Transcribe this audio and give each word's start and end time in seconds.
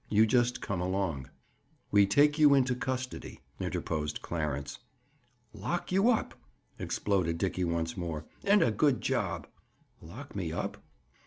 You 0.09 0.25
just 0.25 0.61
come 0.61 0.81
along." 0.81 1.29
"We 1.91 2.07
take 2.07 2.39
you 2.39 2.55
into 2.55 2.73
custody," 2.73 3.41
interposed 3.59 4.23
Clarence. 4.23 4.79
"Lock 5.53 5.91
you 5.91 6.09
up!" 6.09 6.33
exploded 6.79 7.37
Dickie 7.37 7.65
once 7.65 7.95
more. 7.95 8.25
"And 8.43 8.63
a 8.63 8.71
good 8.71 9.01
job." 9.01 9.45
"Lock 10.01 10.35
me 10.35 10.51
up?" 10.51 10.77